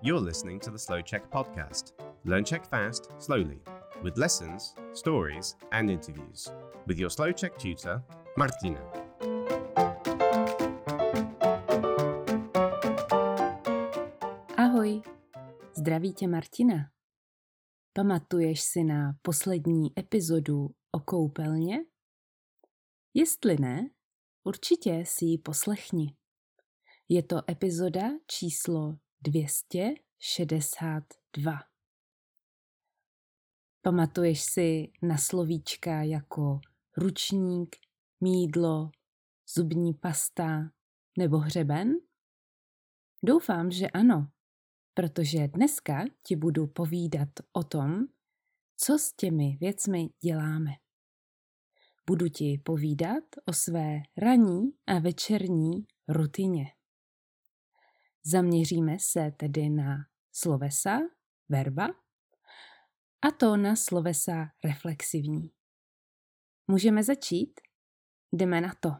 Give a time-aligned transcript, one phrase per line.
[0.00, 1.92] You're listening to the Slow Check podcast.
[2.24, 3.60] Learn Czech fast, slowly,
[4.00, 6.52] with lessons, stories, and interviews.
[6.86, 8.04] With your Slow Check tutor,
[8.36, 8.80] Martina.
[14.56, 15.02] Ahoj,
[15.78, 16.90] zdraví tě Martina.
[17.92, 21.78] Pamatuješ si na poslední epizodu o koupelně?
[23.14, 23.90] Jestli ne,
[24.44, 26.14] určitě si ji poslechni.
[27.08, 31.58] Je to epizoda číslo 262.
[33.82, 36.60] Pamatuješ si na slovíčka jako
[36.96, 37.76] ručník,
[38.20, 38.90] mídlo,
[39.56, 40.70] zubní pasta
[41.18, 41.94] nebo hřeben?
[43.22, 44.30] Doufám, že ano,
[44.94, 48.06] protože dneska ti budu povídat o tom,
[48.76, 50.70] co s těmi věcmi děláme.
[52.06, 56.77] Budu ti povídat o své ranní a večerní rutině.
[58.30, 59.96] Zaměříme se tedy na
[60.32, 60.98] slovesa,
[61.48, 61.88] verba,
[63.22, 65.50] a to na slovesa reflexivní.
[66.66, 67.60] Můžeme začít?
[68.32, 68.90] Jdeme na to.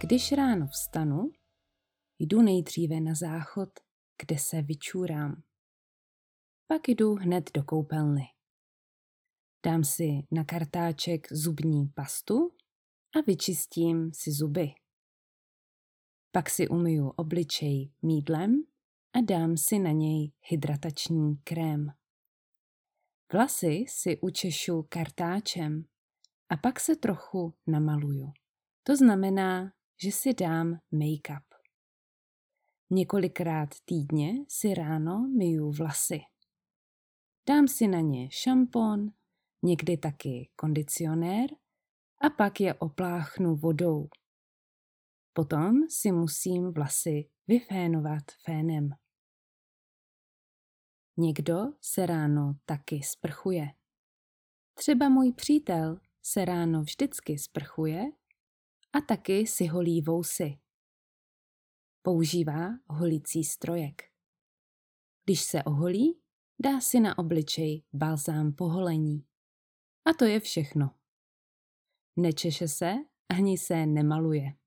[0.00, 1.30] Když ráno vstanu,
[2.18, 3.68] jdu nejdříve na záchod,
[4.22, 5.42] kde se vyčůrám.
[6.66, 8.24] Pak jdu hned do koupelny.
[9.66, 12.56] Dám si na kartáček zubní pastu
[13.16, 14.81] a vyčistím si zuby.
[16.34, 18.62] Pak si umyju obličej mídlem
[19.12, 21.92] a dám si na něj hydratační krém.
[23.32, 25.84] Vlasy si učešu kartáčem
[26.48, 28.32] a pak se trochu namaluju.
[28.82, 29.72] To znamená,
[30.02, 31.44] že si dám make-up.
[32.90, 36.20] Několikrát týdně si ráno myju vlasy.
[37.48, 39.10] Dám si na ně šampon,
[39.62, 41.50] někdy taky kondicionér
[42.20, 44.08] a pak je opláchnu vodou.
[45.32, 48.90] Potom si musím vlasy vyfénovat fénem.
[51.16, 53.68] Někdo se ráno taky sprchuje.
[54.74, 58.02] Třeba můj přítel se ráno vždycky sprchuje
[58.92, 60.58] a taky si holí vousy.
[62.02, 64.02] Používá holící strojek.
[65.24, 66.20] Když se oholí,
[66.58, 69.26] dá si na obličej balzám poholení.
[70.04, 70.90] A to je všechno.
[72.16, 72.94] Nečeše se
[73.28, 74.61] ani se nemaluje.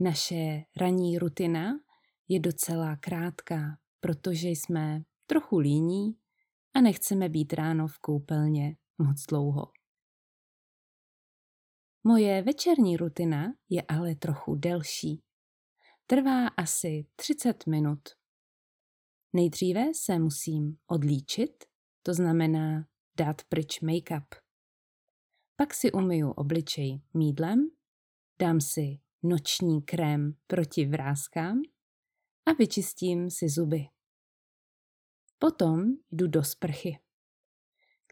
[0.00, 1.72] Naše ranní rutina
[2.28, 6.18] je docela krátká, protože jsme trochu líní
[6.74, 9.72] a nechceme být ráno v koupelně moc dlouho.
[12.04, 15.22] Moje večerní rutina je ale trochu delší.
[16.06, 18.00] Trvá asi 30 minut.
[19.32, 21.64] Nejdříve se musím odlíčit,
[22.02, 22.86] to znamená
[23.16, 24.26] dát pryč make-up.
[25.56, 27.70] Pak si umyju obličej mídlem,
[28.38, 28.98] dám si
[29.28, 31.62] noční krém proti vrázkám
[32.46, 33.86] a vyčistím si zuby.
[35.38, 36.98] Potom jdu do sprchy.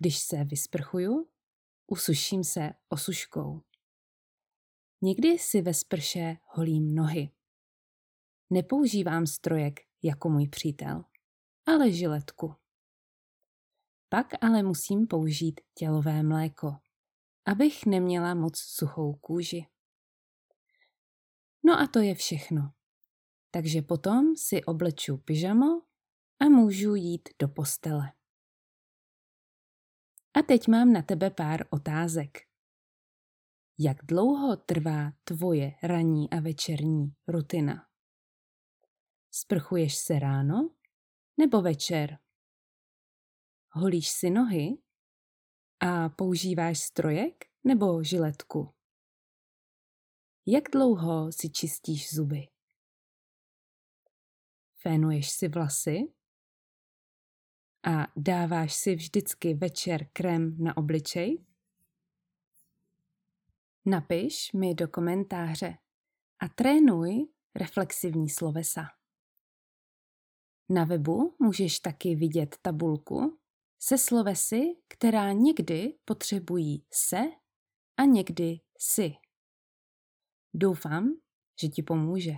[0.01, 1.29] Když se vysprchuju,
[1.87, 3.63] usuším se osuškou.
[5.03, 7.31] Někdy si ve sprše holím nohy.
[8.51, 11.05] Nepoužívám strojek jako můj přítel,
[11.67, 12.55] ale žiletku.
[14.09, 16.77] Pak ale musím použít tělové mléko,
[17.47, 19.67] abych neměla moc suchou kůži.
[21.67, 22.73] No a to je všechno.
[23.51, 25.83] Takže potom si obleču pyžamo
[26.41, 28.13] a můžu jít do postele.
[30.35, 32.39] A teď mám na tebe pár otázek.
[33.79, 37.87] Jak dlouho trvá tvoje ranní a večerní rutina?
[39.31, 40.71] Sprchuješ se ráno
[41.37, 42.19] nebo večer?
[43.71, 44.79] Holíš si nohy
[45.81, 48.75] a používáš strojek nebo žiletku?
[50.47, 52.49] Jak dlouho si čistíš zuby?
[54.75, 56.13] Fénuješ si vlasy?
[57.87, 61.45] A dáváš si vždycky večer krém na obličej?
[63.87, 65.79] Napiš mi do komentáře
[66.39, 68.83] a trénuj reflexivní slovesa.
[70.69, 73.39] Na webu můžeš taky vidět tabulku
[73.79, 77.21] se slovesy, která někdy potřebují se
[77.97, 79.24] a někdy si.
[80.55, 81.15] Doufám,
[81.61, 82.33] že ti pomůže.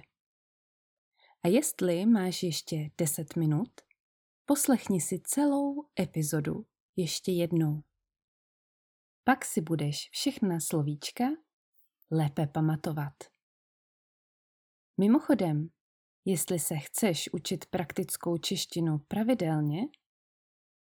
[1.43, 3.71] A jestli máš ještě 10 minut,
[4.45, 6.67] poslechni si celou epizodu
[6.97, 7.83] ještě jednou.
[9.25, 11.25] Pak si budeš všechna slovíčka
[12.11, 13.15] lépe pamatovat.
[15.01, 15.69] Mimochodem,
[16.25, 19.81] jestli se chceš učit praktickou češtinu pravidelně,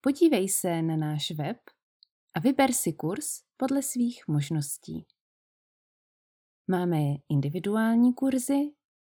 [0.01, 1.59] podívej se na náš web
[2.35, 5.18] a vyber si kurz podle svých možností.
[6.71, 8.73] Máme individuální kurzy,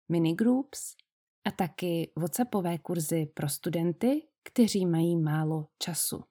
[0.08, 0.96] minigroups
[1.44, 6.24] a taky WhatsAppové kurzy pro studenty, kteří mají málo času.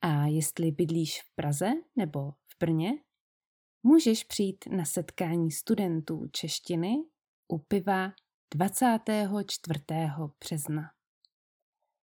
[0.00, 2.92] A jestli bydlíš v Praze nebo v Brně,
[3.82, 6.94] můžeš přijít na setkání studentů češtiny
[7.48, 8.12] u piva
[8.54, 9.80] 24.
[10.40, 10.90] března.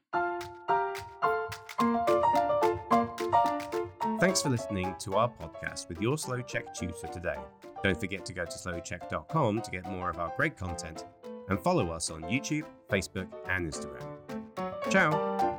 [4.20, 7.38] Thanks for listening to our podcast with your Slow Czech tutor today.
[7.82, 11.04] Don't forget to go to slowcheck.com to get more of our great content
[11.48, 14.06] and follow us on YouTube, Facebook, and Instagram.
[14.90, 15.51] Ciao!